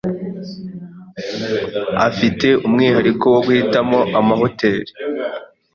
Afite 2.07 2.47
umwihariko 2.65 3.25
wo 3.33 3.39
guhitamo 3.45 3.99
amahoteri. 4.19 4.91